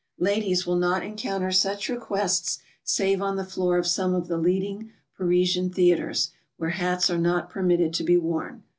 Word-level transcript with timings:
Ladies 0.17 0.65
will 0.65 0.77
not 0.77 1.03
encounter 1.05 1.51
such 1.51 1.87
requests 1.87 2.57
save 2.83 3.21
on 3.21 3.35
the 3.35 3.45
floor 3.45 3.77
of 3.77 3.85
some 3.85 4.15
of 4.15 4.27
the 4.27 4.37
leading 4.39 4.91
Parisian 5.15 5.69
theatres, 5.69 6.31
where 6.57 6.71
hats 6.71 7.11
are 7.11 7.19
not 7.19 7.51
permitted 7.51 7.93
to 7.93 8.03
be 8.03 8.17
worn. 8.17 8.63